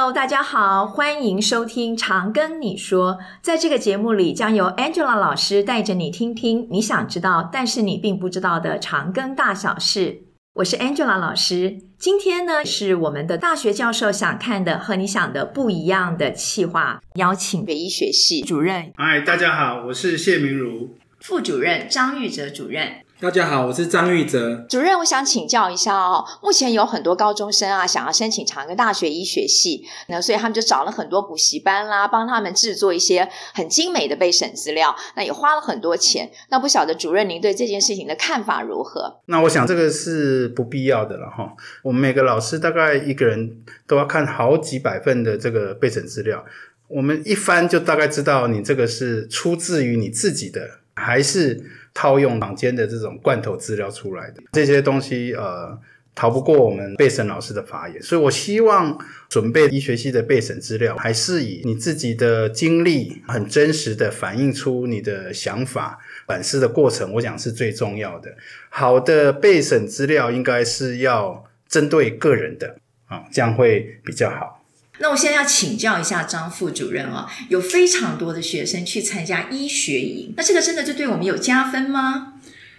[0.00, 3.14] Hello，大家好，欢迎收听《长庚你说》。
[3.42, 10.22] 在这个节目里，将由 Angela 老师带着你听听你想知道，但是你并不知道的长庚大小事。
[10.54, 11.78] 我是 Angela 老师。
[11.98, 18.92] 今天呢，是我们的大学教授想看的和你想的不一样的企划，邀请的医学系主任。
[18.94, 20.96] 嗨，大家好，我是谢明如。
[21.18, 22.98] 副主任张玉哲主任。
[23.20, 24.96] 大家好，我是张玉哲主任。
[24.96, 36.30] 我想请教一下哦，目前有很多高中生啊，想要申请长庚大学医学系，那所以他们就找了很多补习班啦，帮他们制作一些很精美的备审资料，那也花了很多钱。
[36.50, 39.18] 那不晓得主任您对这件事情的看法如何？
[39.26, 41.56] 那我想这个是不必要的了哈。
[41.82, 46.44] 我们每个老师大概一个人都要看好几百份的这个备审资料，
[46.86, 50.60] 我们一翻就大概知道你这个是出自于你自己的，
[50.94, 51.60] 还是
[52.00, 55.76] 套用坊间的这种罐头资料出来的这些东西，呃，
[56.14, 58.00] 逃不过我们备审老师的法眼。
[58.00, 58.96] 所以我希望
[59.28, 68.30] 准备医学系的备审资料，还是以你自己的经历，很真实的反映出你的想法、反思的过程，我想是最重要的。
[68.68, 72.76] 好的备审资料应该是要针对个人的
[73.08, 74.57] 啊，这样会比较好。
[75.00, 82.34] 那我现在要请教一下张副主任啊，有非常多的学生去参加医学营，那这个真的就对我们有加分吗？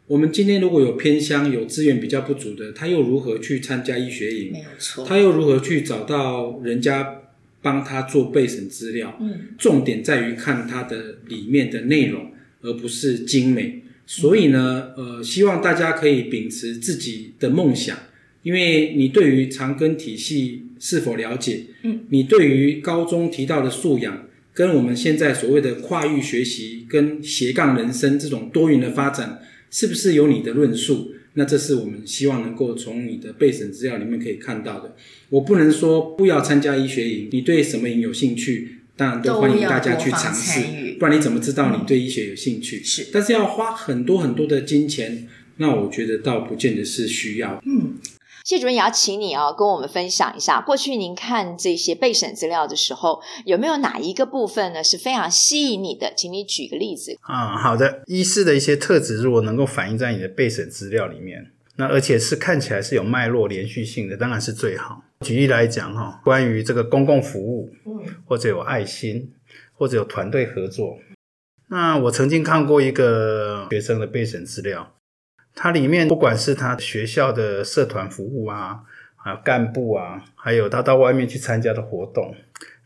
[0.07, 4.51] 我们今天如果有偏乡、有资源比较不足的，他又如何去参加医学营？
[4.51, 7.21] 没有错，他又如何去找到人家
[7.61, 9.15] 帮他做备审资料？
[9.21, 13.83] 嗯，重点在于看他的里面的内容，而不是精美。
[14.07, 17.95] 所以呢，呃，希望大家可以秉持自己的梦想，
[18.43, 20.65] 因为你对于长庚体系。
[20.81, 21.65] 是否了解？
[21.83, 31.11] 嗯，你对于高中提到的素养，跟我们现在所谓的跨域学习跟斜杠人生这种多元的发展，是不是有你的论述？
[31.33, 34.95] 那这是我们希望能够从你的备审资料里面可以看到的。
[35.27, 40.93] 我不能说不要参加医学营，你对什么营有兴趣，当然都欢迎大家去尝试。
[40.97, 42.81] 不然你怎么知道你对医学有兴趣？
[42.81, 47.61] 是，但是要花很多很多的金钱，那我觉得倒不见得是需要。
[47.65, 47.95] 嗯。
[48.49, 56.11] 谢主任也要请你哦，跟我们分享一下，过去您看这些备审资料的时候，有没有哪一个部分呢是非常吸引你的？
[56.15, 57.15] 请你举个例子。
[57.21, 65.03] 啊、嗯，好的，医师的一些特质如果能够反映在你的备审资料里面，那而且是看起来是有脉络连续性的，当然是最好。
[65.21, 69.31] 举例来讲哈，关于这个公共服务，嗯，或者有爱心，
[69.73, 70.97] 或者有团队合作。
[71.69, 74.95] 那我曾经看过一个学生的备审资料。
[75.61, 78.79] 它里面不管是他学校的社团服务啊，
[79.17, 82.33] 还有干部啊，还有他到外面去参加的活动，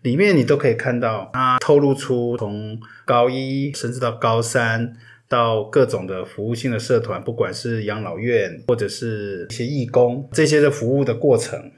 [0.02, 4.92] 里面你都可以看到他透露出从高一甚至到高三
[5.30, 11.72] 到各种的服务性的社团，不管是养老院或者是一些义工这些的服务的过程。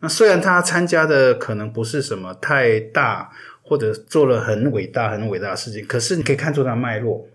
[0.00, 3.30] 那虽然他参加的可能不是什么太大，
[3.62, 7.26] 或者做了很伟大很伟大的事情，可是你可以看出他脉络。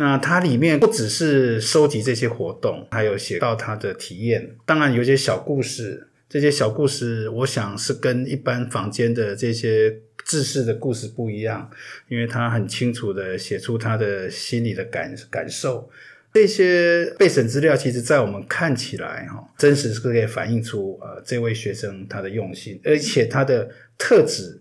[0.00, 4.54] 那它里面不只是收集这些活动，还有写到他的体验。
[4.64, 11.68] 当然有些小故事，这些小故事，我想是跟一般坊间的这些制式的故事不一样，
[12.06, 15.90] 因为他很清楚地写出他的心里的感感受。
[16.32, 24.60] 这些备审资料，其实在我们看起来，哈，真实是可以反映出呃这位学生他的用心，而且他的特质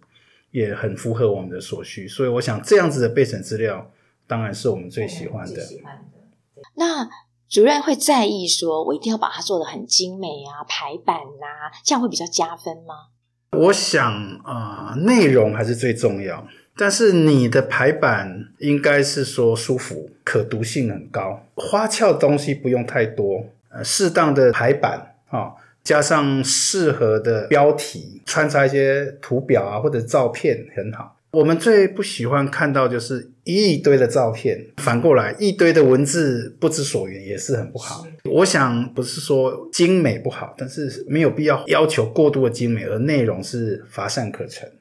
[0.50, 2.08] 也很符合我们的所需。
[2.08, 3.94] 所以，我想这样子的备审资料。
[4.28, 5.62] 当然是我们最喜欢的。
[5.62, 6.62] 喜欢的。
[6.76, 7.10] 那
[7.50, 13.08] 主任会在意说，我一定要把它做的很精美啊，排版啊，这样会比较加分吗？
[13.52, 16.46] 我想啊，呃，内容还是最重要。
[16.76, 31.17] 但是你的排版应该是说舒服，可读性很高，花俏的东西不用太多，呃，适当的排版啊，哦，加上适合的标题，穿插一些图表啊或者照片很好。
[31.32, 38.08] 我们最不喜欢看到就是一堆的照片，反过来一堆的文字不知所云，也是很不好。
[38.24, 44.72] 我想不是说精美不好，但是没有必要要求过度的精美，而内容是乏善可陈。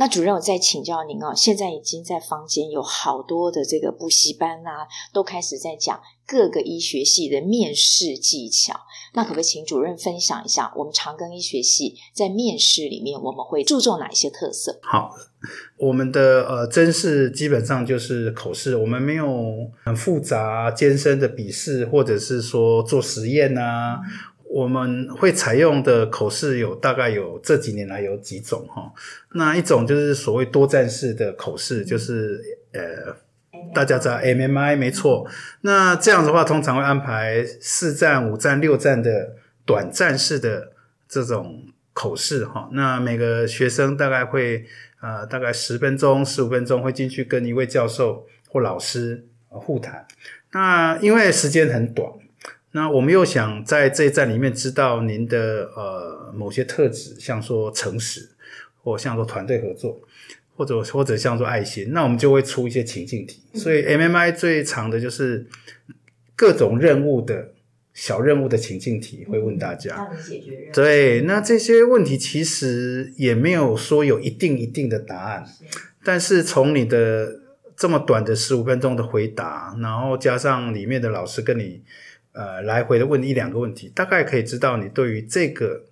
[0.00, 8.72] 那主任，我再请教您哦，现在已经在坊间有好多的这个补习班啊，都开始在讲各个医学系的面试技巧。
[9.12, 14.80] 那可不可以请主任分享一下，我们长庚医学系在面试里面我们会注重哪一些特色？
[14.80, 15.14] 好，
[15.76, 24.00] 我们的呃真试基本上就是口试，我们没有很复杂艰深的笔试，或者是说做实验啊。
[24.60, 28.92] 嗯我们会采用的口试有大概有这几年来有几种哈，
[29.32, 32.38] 那一种就是所谓多站式的口试，就是
[32.72, 33.16] 呃
[33.74, 35.26] 大家知道 MMI 没错，
[35.62, 40.72] 那这样的话通常会安排四站、五站、六站的短站式的
[41.08, 41.64] 这种
[41.94, 42.68] 口试哈。
[42.72, 44.66] 那每个学生大概会
[45.00, 50.06] 呃大概十分钟、十五分钟会进去跟一位教授或老师互谈。
[50.52, 52.12] 那因为时间很短，
[52.72, 58.30] 那我们又想在这一站里面知道您的呃某些特质，像说诚实，
[58.82, 60.00] 或像说团队合作，
[60.56, 63.42] 或者或者像说爱心，那我们就会出一些情境题。
[63.54, 65.46] 所以 MMI 最长的就是
[66.36, 67.52] 各种任务的
[67.92, 69.96] 小任务的情境题，会问大家。
[69.96, 70.72] 让你解决任务。
[70.72, 75.44] 对，那这些问题其实也没有说有一定一定的答案，
[76.04, 77.40] 但是从你的。
[77.76, 81.80] 这么短的十五分钟的回答，然后加上里面的老师跟你
[82.32, 85.82] 呃来回的问一两个问题，大概可以知道你对于这个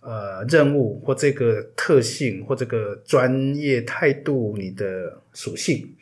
[0.00, 5.94] 呃任务或这个特性或这个专业态度你的属性。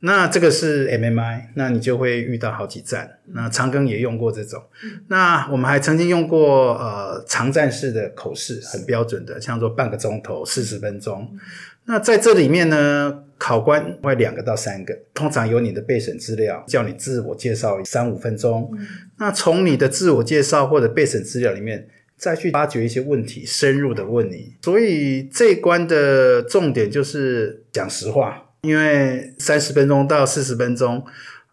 [0.00, 3.18] 那这个是 MMI，那你就会遇到好几站。
[3.28, 4.62] 那长庚也用过这种。
[5.08, 11.36] 那我们还曾经用过呃长站式的口试，很标准的，像说半个钟头、四十分钟。
[11.86, 18.70] 那在这里面呢，考官会两个到三个，通常有你的备审资料，叫你自我介绍三五分钟。
[18.78, 18.86] 嗯、
[19.18, 21.86] 那从你的自我介绍或者备审资料里面，
[22.16, 24.54] 再去发掘一些问题，深入的问你。
[24.62, 31.04] 所以这一关的重点就是讲实话，因为三十分钟到四十分钟，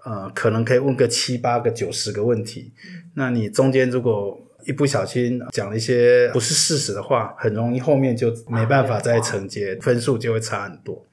[0.06, 2.72] 呃，可能可以问个七八个、九十个问题。
[2.86, 11.06] 嗯、那你中间如果一不小心讲了一些不是事实的话，很容易后面就没办法再承接，分数就会差很多。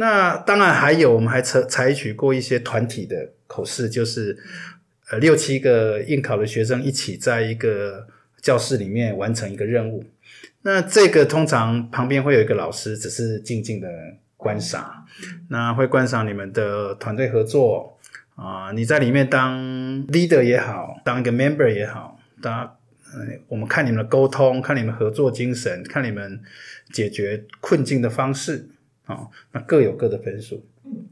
[0.00, 3.16] 那当然还有，我们还采采取过一些团体的
[3.46, 4.34] 口试，就是
[5.10, 8.06] 呃六七个应考的学生一起在一个
[8.40, 10.02] 教室里面完成一个任务。
[10.62, 13.88] 那这个通常旁边会有一个老师，只是静静的
[14.38, 15.04] 观赏，
[15.48, 17.98] 那会观赏你们的团队合作
[18.36, 19.58] 啊、你在里面当
[20.06, 22.76] leader 也好，当一个 member 也好，当。
[23.12, 26.40] 嗯，我们看你们的沟通，看你们合作精神，看你们
[26.92, 28.68] 解决困境的方式，
[29.10, 30.64] 啊，那各有各的分数。
[30.84, 31.06] 嗯，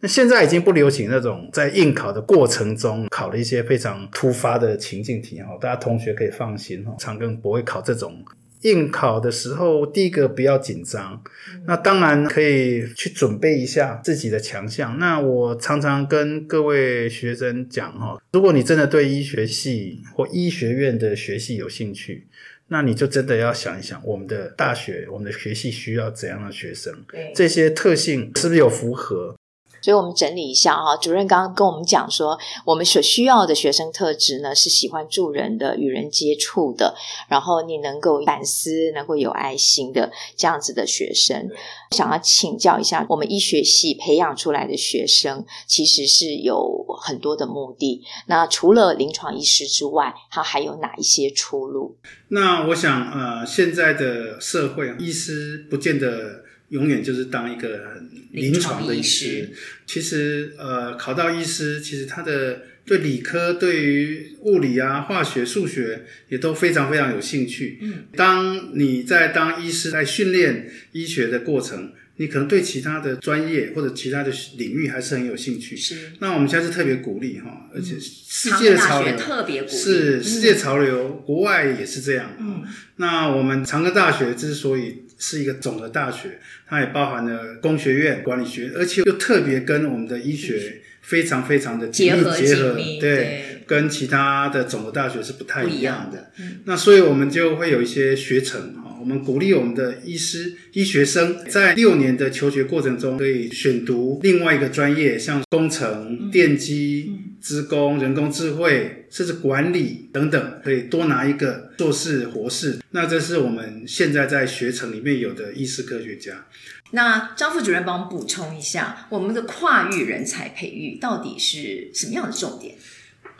[0.00, 8.24] 那现在已经不流行那种在应考的过程中考了一些非常突发的情境题，哈，大家同学可以放心，哈，长庚不会考这种。
[8.62, 11.22] 应考的时候，第一个不要紧张，
[11.64, 14.98] 那当然可以去准备一下自己的强项。
[14.98, 22.26] 那我常常跟各位学生讲哈，如果你真的对医学系或医学院的学系有兴趣，
[22.68, 26.94] 那你就真的要想一想，我们的大学、我们的学系需要怎样的学生？
[27.34, 29.34] 这些特性是不是有符合？
[29.80, 36.94] 所以我们整理一下哈，主任刚刚跟我们讲说，我们所需要的学生特质呢，是喜欢助人的、与人接触的，
[37.28, 41.48] 然后你能够反思、能够有爱心的这样子的学生。
[41.92, 48.02] 想要请教一下，我们医学系培养出来的学生，其实是有很多的目的。
[48.26, 51.96] 那除了临床医师之外，他还有哪一些出路？
[52.28, 56.47] 那我想，呃，现在的社会，医师不见得。
[56.68, 59.50] 永远就是当一个临床的医师。
[59.86, 67.78] 其实，呃，考到医师，其实他的对理科、对于物理啊、化学、数学也都非常非常有兴趣。
[67.82, 75.76] 嗯，当你在当医师，在训练医学的过程，你可能对其他的专业或者其他的领域还是很有兴趣。
[75.76, 76.12] 是。
[76.18, 82.36] 那我们现在是特别鼓励哈，而且世界潮流特别鼓励，是世界潮流，国外也是这样。
[82.38, 82.62] 嗯。
[82.96, 96.16] 那我们长庚大学之所以是一个总的大学，它也包含了工学院、管理学院，而且又特别跟我们的医学非常非常的紧密结合，结合对，对，跟其他的总的大学是不太一样的。
[96.18, 107.06] 样的嗯、那所以我们就会有一些学程哈，我们鼓励我们的医师、医学生在六年的求学过程中，可以选读另外一个专业，像工程、电机。
[107.08, 112.78] 嗯资工、人工智慧，甚至管理等等，可以多拿一个做事活事。
[112.90, 116.44] 那这是我们现在在学程里面有的医师科学家。
[116.90, 122.74] 那张副主任帮我们补充一下，我们的跨域人才培育到底是什么样的重点？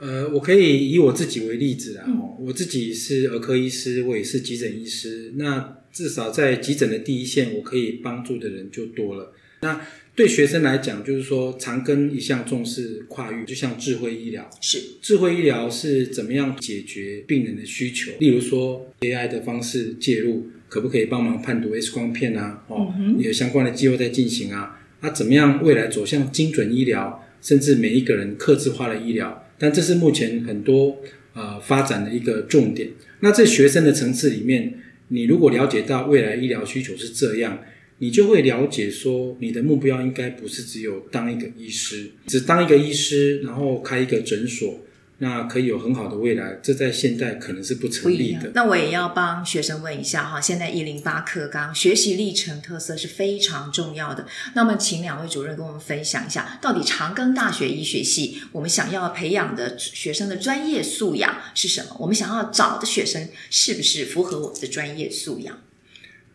[0.00, 5.34] 呃，我可以以我自己为例子啊，嗯、我自己是儿科医师，我也是急诊医师。
[5.36, 9.34] 那至少在急诊的第一线，我可以帮助的人就多了。
[9.60, 9.78] 那
[10.18, 14.50] 对学生来讲，就是说，长庚一向重视跨域，就像智慧医疗。
[14.60, 18.10] 是智慧医疗是怎么样解决病人的需求？
[18.18, 22.64] 例如说，AI 的方式介入，可不可以帮忙判读 X 光片啊？
[22.66, 24.80] 哦，有相关的计划在进行啊。
[25.02, 29.46] 那怎么样未来走向精准医疗，甚至每一个人客制化的医疗？
[29.56, 30.96] 但这是目前很多
[31.34, 32.90] 呃发展的一个重点。
[33.20, 37.60] 那在学生的层次里面，你如果了解到未来医疗需求是这样。
[37.98, 44.80] 你就会了解说，你的目标应该不是只有当一个医师，只当一个医师，然后开一个诊所，
[45.18, 48.52] 那可以有很好的未来，这在现代可能是不成立的。
[48.54, 54.24] 那我也要帮学生问一下哈，现在一零八课纲学习历程特色是非常重要的。
[54.54, 61.96] 那么，请两位主任跟我们分享一下，到底长庚大学医学系我们想要培养的学生的专业素养是什么？
[61.98, 65.58] 我们想要找的学生是不是符合我们的专业素养？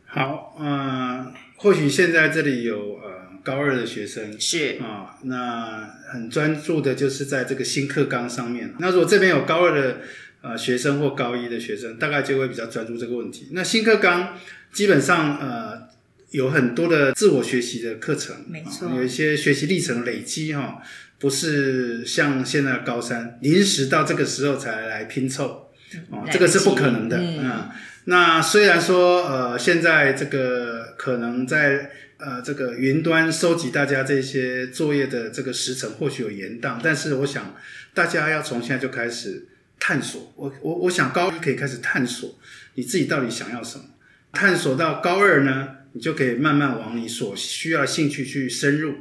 [0.05, 3.23] 好，嗯、呃，或许现在这里有呃。
[3.43, 8.73] 高二的学生是啊，那很专注的就是在这个新课纲上面。
[8.79, 9.97] 那如果这边有高二的
[10.41, 13.49] 呃学生或高一的学生，大概就会比较专注这个问题。
[13.51, 14.37] 那新课纲
[14.71, 15.89] 基本上呃
[16.31, 20.81] 有很多的自我学习的课程，没错，啊，有一些学习历程累积哈，
[21.19, 25.69] 不是像现在的高三临时到这个时候才来拼凑，
[26.11, 27.39] 哦，这个是不可能的，嗯。
[27.43, 27.69] 嗯
[28.05, 31.91] 那虽然说呃现在这个可能在。
[32.17, 37.53] 呃，这个云端收集大家这些作业的这个时程或许有延宕，但是我想
[37.93, 39.45] 大家要从现在就开始
[39.77, 40.31] 探索。
[40.37, 42.39] 我我我想高一可以开始探索
[42.75, 43.83] 你自己到底想要什么，
[44.31, 48.93] 探索到高二呢，你就可以慢慢往你所需要兴趣去深入。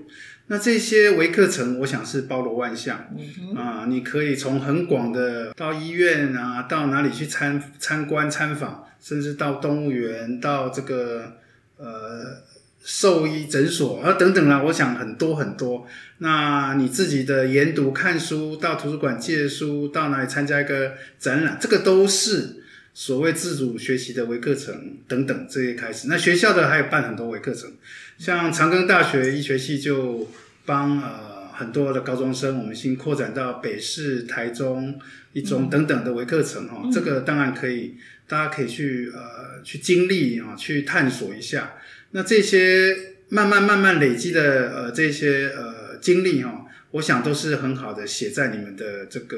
[0.48, 11.34] 那这些微课程，我想是包罗万象，嗯啊，你可以从很广的到医院啊，到哪里去参参观参访，甚至到动物园，到这个
[11.76, 12.40] 呃。
[12.84, 15.86] 兽医诊所啊，等等啦，我想很多很多。
[16.18, 26.08] 那你自己的研读、看书，到图书馆借书，到哪里参加一个展览，这个都是所谓自主学习的微课程等等这些开始。
[26.08, 27.70] 那学校的还有办很多微课程，
[28.18, 30.28] 像长庚大学医学系就
[30.66, 34.98] 帮呃很多的高中生，我们先扩展到北市、台中
[35.34, 36.90] 一中等等的微课程哈、嗯。
[36.90, 37.94] 这个当然可以，
[38.32, 41.74] 大家可以去呃去经历啊，去探索一下。
[42.12, 42.96] 那这些
[43.28, 49.36] 慢慢慢慢累积的呃这些呃经历哈，我想都是很好的写在你们的这个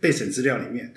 [0.00, 0.94] 备审资料里面。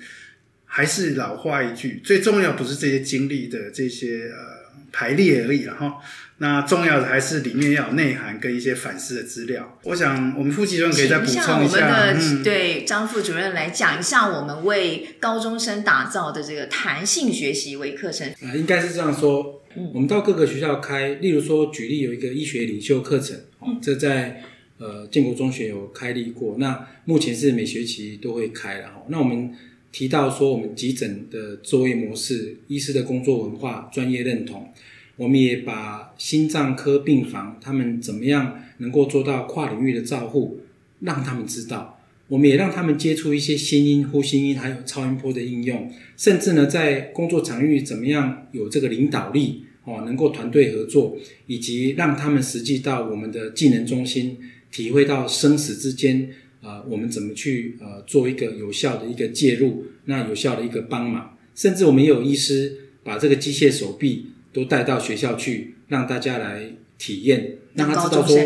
[0.64, 6.02] 还是老话一句，最重要不是这些经历的这些呃排列而已了哈。
[6.38, 9.80] 那重要的还是里面要有内涵跟一些反思的资料。
[9.84, 11.56] 我想我们副主任可以再补充一下。
[11.56, 19.62] 我们的、嗯、对张副主任来讲一下，我们为高中生打造的这个弹性学习微课程啊，应该是这样说。
[19.94, 24.42] 我们到各个学校开，例如说举例有一个医学领袖课程，哦，这在
[24.78, 26.56] 呃建国中学有开立过。
[26.58, 29.04] 那目前是每学期都会开了哈。
[29.10, 29.54] 那我们
[29.92, 34.74] 提到说，我们急诊的作业模式、医师的工作文化、专业认同，
[35.18, 40.60] 我们也把心脏科病房他们怎么样能够做到跨领域的照护，
[41.00, 42.00] 让他们知道。
[42.28, 54.40] 我们也让他们接触一些心音、呼吸音，还有超音波的应用，甚至呢，在工作场域怎么样有这个领导力哦，能够团队合作，以及让他们实际到我们的技能中心，
[54.72, 56.32] 体会到生死之间
[56.62, 68.40] 啊、呃，我们怎么去呃做一个有效的一个介入，那有效的一个帮忙，甚至我们也有医师把这个机械手臂都带到学校去，让大家来体验，让他知道说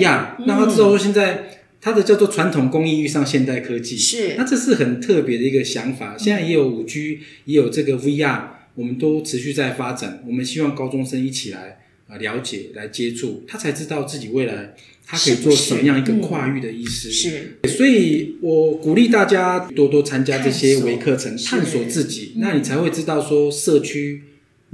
[0.00, 1.50] 呀，让他知道说现在。
[1.78, 6.16] 它的叫做传统工艺遇上现代科技，是，那这是很特别的一个想法。
[6.18, 8.40] 现在也有五 G，也有这个 VR，
[8.74, 10.20] 我们都持续在发展。
[10.26, 17.12] 我们希望高中生一起来啊了解、来接触，他才知道自己未来他可以做什么样一个跨域的医师。
[17.12, 24.22] 是，所以我鼓励大家多多参加这些微课程，探索自己，那你才会知道说社区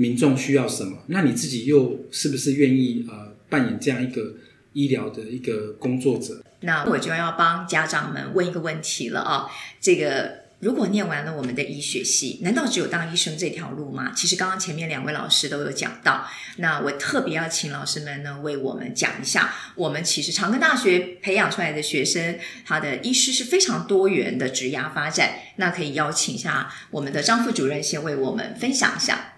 [0.02, 3.14] 民众需要什么，那你自己又是不是愿意呃
[3.48, 4.34] 扮演这样一个
[4.72, 6.42] 医疗的一个工作者？
[6.62, 9.46] 那我就要帮家长们问一个问题了啊！
[9.80, 14.12] 这个如果念完了我们的医学系，难道只有当医生这条路吗？
[14.14, 25.34] 其实刚刚前面两位老师都有讲到，那我特别要请老师们呢为我们讲一下，我们其实长庚大学培养出来的学生，他的医师是非常多元的职涯发展。
[25.56, 29.31] 那可以邀请一下我们的张副主任先为我们分享一下。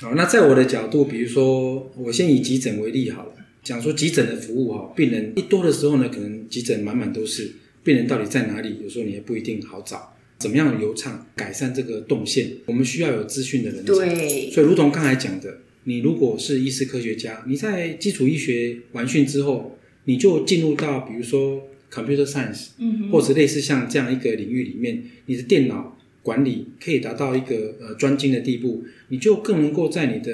[0.00, 3.34] 好，那在我的角度，比如说我先以急诊为例好了。
[3.64, 7.52] 讲说急诊的服务哈，病人一多的时候呢，可能急诊满满都是
[7.82, 8.76] 病人，到底在哪里？
[8.82, 10.14] 有时候你也不一定好找。
[10.38, 12.52] 怎么样流畅改善这个动线？
[12.66, 13.92] 我们需要有资讯的人才。
[13.92, 14.50] 对。
[14.52, 25.97] 所以，如同刚才讲的，你如果是医师科学家，你在基础医学完训之后，你就进入到比如说 computer science，嗯，或者类似像这样一个领域里面，你的电脑
[26.28, 30.32] 管理可以达到一个呃专精的地步，你就更能够在你的。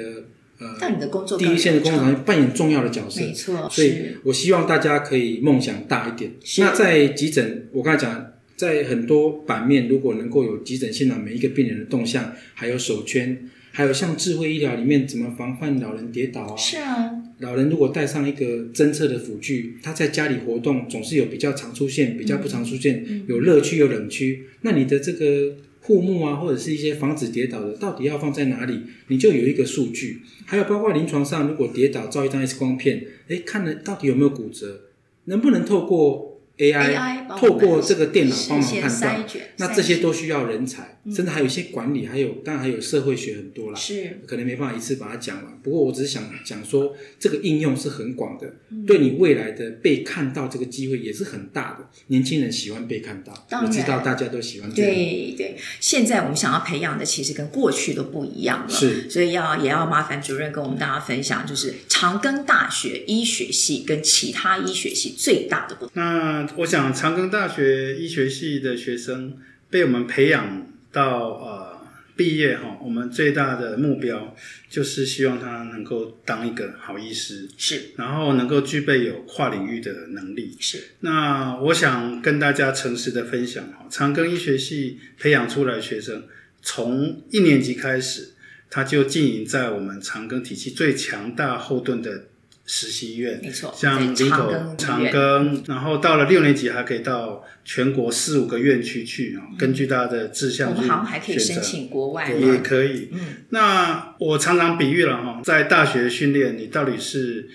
[0.57, 3.69] 呃，在你的工作第一线的工作上扮演重要的角色，没错。
[3.69, 3.89] 所以
[4.23, 6.31] 我希望大家可以梦想大一点。
[6.59, 13.37] 那在急诊，我刚才讲，在很多版面，如果能够有急诊现场每一个病人的动向，还有手圈，
[13.71, 16.55] 还有像智慧医疗里面怎么防范老人跌倒啊？
[16.55, 17.11] 是啊。
[17.39, 28.81] 老人如果带上一个侦测的辅具，他在家里活动总是有比较常出现、比较不常出现，嗯、有热区有冷区，那你的这个护目啊，或者是一些防止跌倒的，到底要放在哪里？
[29.07, 30.21] 你就有一个数据。
[30.45, 34.81] 还有包括临床上，如果跌倒照一张 X 光片，诶，看了到底有没有骨折，
[35.25, 39.25] 能不能透过 AI, 透过这个电脑帮忙判断，
[39.57, 45.59] 那这些都需要人才，嗯、甚至还有一些管理，还有当然还有社会学很多啦，是可能没办法一次把它讲完。
[45.61, 51.89] 不过我只是想讲说，这个应用是很广的，嗯、对你未来的被看到这个机会也是很大的。
[52.07, 54.71] 年轻人喜欢被看到，我知道大家都喜欢。
[54.71, 65.91] 对对，现在我们想要培养的其实跟过去都不一样了，是，所以要也要麻烦主任跟我们大家分享，就是长庚大学医学系跟其他医学系最大的不同。
[65.95, 69.37] 那我想，长庚大学医学系的学生
[69.69, 74.35] 被我们培养到呃毕业哈，我们最大的目标
[74.69, 80.81] 就是希望他能够当一个好医师，是，然后能够具备有跨领域的能力，是。
[81.01, 86.23] 那我想跟大家诚实的分享哈，长庚医学系培养出来的学生，
[86.61, 88.33] 从一年级开始，
[88.69, 92.25] 他就经营在我们长庚体系最强大后盾的。
[92.67, 100.81] 实习医院，没错，像林口长庚，然后到了六年级还可以到全国四五个院区去啊，嗯、根据大家的志向去选择。
[100.81, 103.09] 我们好像还可以申请国外，也可以。
[103.13, 103.19] 嗯，
[103.49, 107.47] 那我常常比喻了哈，在大学训练，你到底是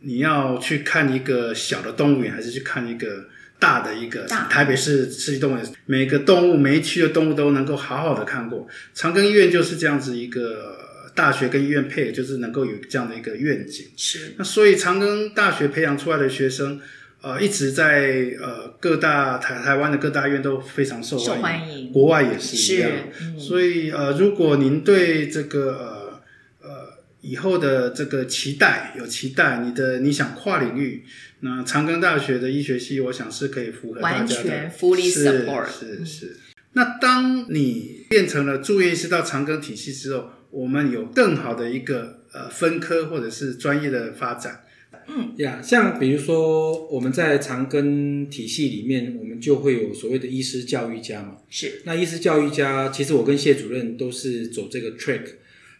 [0.00, 3.26] 你要去看一个小的动物园，还是去看一个
[3.58, 4.24] 大的一个？
[4.48, 8.66] 台北市市立动物园，每个动物每一区的动物都能够好好的看过。
[8.94, 10.83] 长庚医院就是这样子一个。
[11.14, 13.86] 大学跟医院配，就是能够有这样的一个愿景。
[13.96, 14.34] 是。
[14.36, 16.80] 那所以长庚大学培养出来的学生，
[17.22, 21.92] 呃，一直在呃各大台台湾的各大医院都非常受欢迎，受欢迎。
[21.92, 22.90] 国外也是一样。
[23.20, 26.20] 嗯、所以呃，如果您对这个
[26.60, 31.04] 呃呃以后的这个期待有期待，你的你想跨领域，
[31.40, 34.20] 那长庚大学的医学系，我想是可以符合大家的。
[34.20, 35.66] 完全 fully support。
[35.66, 36.26] 是是是。
[36.26, 36.36] 嗯、
[36.72, 40.30] 那当你变成了住院医师到长庚体系之后。
[40.54, 44.60] 我们有更好的一个呃分科或者是专业的发展，
[45.08, 51.82] 嗯呀，像比如说我们在长庚体系里面，我们就会有所谓的医师教育家嘛，是。
[51.84, 55.24] 那医师教育家，其实我跟谢主任都是走这个 track，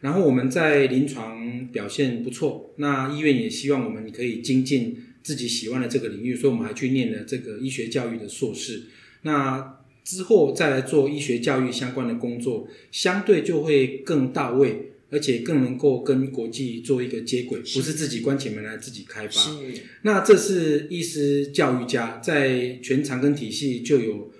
[0.00, 8.82] 然后我们在临床表现不错，那医院也希望我们可以精进自己喜欢的这个领域，所以我们还去念了这个医学教育的硕士，
[9.22, 9.78] 那。
[10.04, 19.40] 之后再来做医学教育相关的工作，相对就会更到位，而且更能够跟国际做一个接轨，不是自己关起门来自己开发。
[20.02, 24.30] 那这是医师教育家，在全长庚体系就有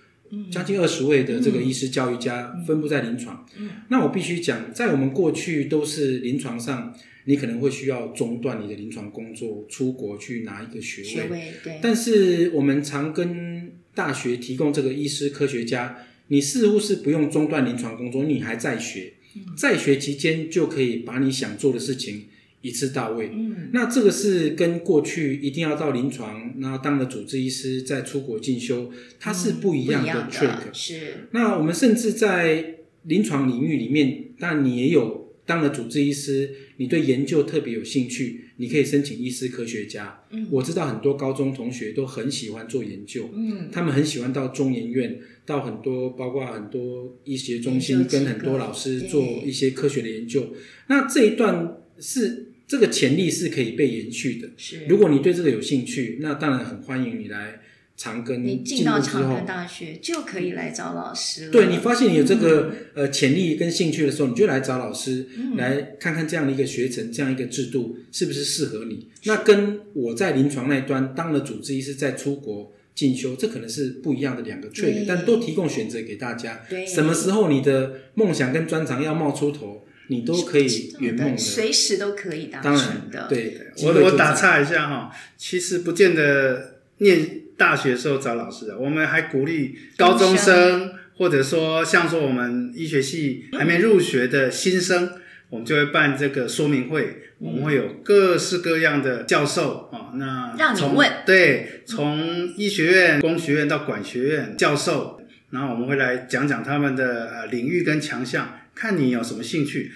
[0.51, 3.47] 将近二十位的这个医师教育家分布在临床。
[3.57, 11.09] 嗯嗯、那我必须讲，在我们过去都是临床上，你可能会需要中断你的临床工作，出国去拿一个学位。
[11.09, 11.79] 学位对。
[11.81, 13.54] 但是我们长庚。
[13.95, 19.13] 大学提供这个医师科学家，你似乎是不用中断临床工作，你还在学，
[19.57, 22.25] 在学期间就可以把你想做的事情
[22.63, 23.31] 一次到位。
[23.33, 30.73] 嗯，那这个是跟过去一定要到临床，然后当了主治医师再出国进修，它是不一样的 trick。
[30.73, 31.29] 是。
[31.33, 38.41] 那我们甚至在临床领域里面，但你也有当了主治医师，你对研究特别有兴趣。
[38.57, 40.23] 你可以申请医师科学家。
[40.31, 43.29] 嗯，我知道很多高中同学都很喜欢做研究。
[43.35, 50.55] 嗯，他们很喜欢到中研院，到很多包括很多医学中心，跟很多老师做一些科学的研究。
[50.87, 54.51] 那这一段是这个潜力是可以被延续的。
[54.57, 57.61] 是，如果你对这个有兴趣，那当然很欢迎你来。
[57.97, 61.53] 长庚，你进到长庚大学就可以来找老师了。
[61.53, 69.09] 对，你发现你有这个、嗯、呃潜力跟兴趣的时候，你就来找老师，嗯、来看看这样的一个学程，这样一个制度是不是适合你。
[69.25, 76.63] 那跟我在临床那一端当了主治医师再出国进修，这可能是不一样的两个 track，但都提供选择给大家。
[76.69, 82.73] 对，什么时候你的梦想跟专长要冒出头，你都可以圆梦的，随时都可以达成
[83.09, 83.21] 的。
[83.21, 87.44] 当然，对，我我打岔一下哈，其实不见得念。
[87.57, 95.11] 大学时候找老师的，我们还鼓励高中生，或者说像说我们医学系还没入学的新生，
[95.51, 109.93] 我们就会办这个说明会，我们会有各式各样的教授啊，那让你问，对，从医学院、工学院到管学院教授，然后我们会来讲讲他们的呃领域跟强项，看你有什么兴趣，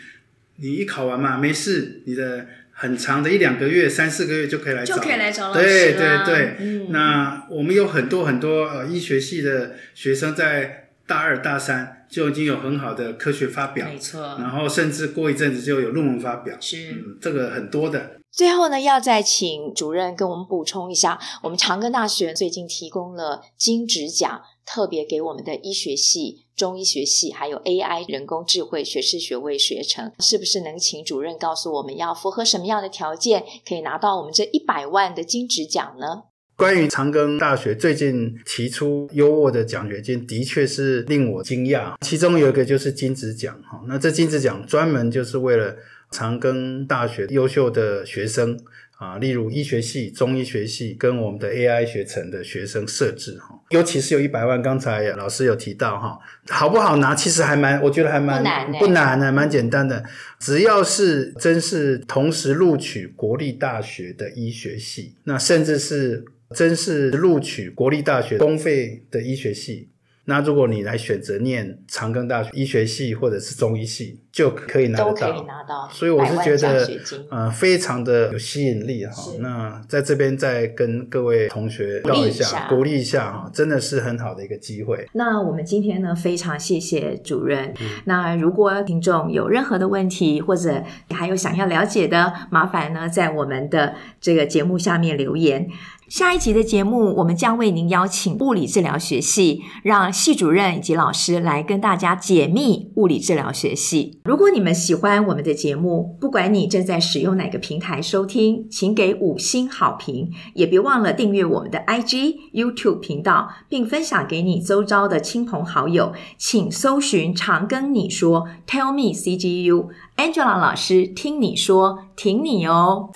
[0.56, 2.46] 你一考完嘛，没事，你的。
[2.80, 5.62] 很长的一两个月、三四个月就可以来找，就可以来找老师。
[5.64, 14.20] 对对对，嗯、那我们有很多很多呃医学系的学生在大二大三就已经有很好的科学发表，没错。
[14.38, 18.12] 然后甚至过一阵子就有论文发表，是、嗯、这个很多的。
[18.30, 36.24] 最后呢，要再请主任跟我们补充一下，我们长庚大学最近提供了金质奖，特别给我们的医学系、中医学系，还有 AI 人工智慧学士学位学程，是不是能请主任告诉我们要符合什么样的条件，可以拿到我们这一百万的金质奖呢？
[36.56, 41.94] 关于长庚大学最近提出优渥的奖学金，的确是令我惊讶。
[42.00, 45.76] 其中有一个就是金质奖，哈，那这金质奖专门就是为了
[46.10, 48.58] 长庚大学优秀的学生
[48.98, 57.14] 啊，例如医学系、中医学系跟我们的 AI 学程的学生设置，哈，尤其是有一百万，刚才老师有提到，哈，好不好拿？
[57.14, 60.04] 其实还蛮，我觉得还蛮不难的，不难的，蛮简单的。
[60.38, 66.24] 只要是真是同时录取国立大学的医学系，那甚至是。
[66.56, 69.90] 真是录取国立大学公费的医学系，
[70.28, 75.10] 那如果你来选择念长庚大学医学系或者是中医系，就可以拿得到。
[75.10, 75.88] 都可以拿到。
[75.90, 76.86] 所以我是觉得，
[77.30, 79.14] 呃，非常的有吸引力哈。
[79.40, 85.08] 那在这边再跟各位同学告一下，鼓励一下哈，真的是很好的一个机会。
[85.14, 87.72] 那我们今天呢，非常谢谢主任。
[87.80, 95.66] 嗯、那如果听众有任何的问题，或者还有想要了解的，麻烦呢，在我们的这个节目下面留言。
[96.08, 104.18] 下一集的节目，我们将为您邀请物理治疗学系，让系主任以及老师来跟大家解密物理治疗学系。
[104.24, 116.14] 如果你们喜欢我们的节目，不管你正在使用哪个平台收听，请给五星好评，也别忘了订阅我们的 IG、YouTube 频道，并分享给你周遭的亲朋好友。
[116.38, 123.10] 请搜寻“常跟你说 ”，Tell me CGU，Angela 老师听你说，挺你哦。